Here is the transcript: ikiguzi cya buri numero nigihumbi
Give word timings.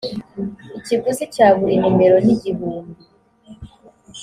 ikiguzi 0.79 1.23
cya 1.35 1.47
buri 1.57 1.75
numero 1.81 2.15
nigihumbi 2.25 3.01